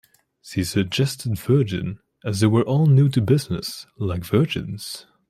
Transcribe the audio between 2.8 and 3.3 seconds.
new to